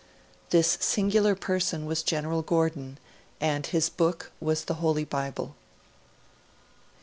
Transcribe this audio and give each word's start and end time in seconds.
This 0.49 0.79
singular 0.81 1.35
person 1.35 1.85
was 1.85 2.01
General 2.01 2.41
Gordon, 2.41 2.97
and 3.39 3.67
his 3.67 3.87
book 3.87 4.31
was 4.39 4.65
the 4.65 4.73
Holy 4.81 5.03
Bible. 5.05 5.53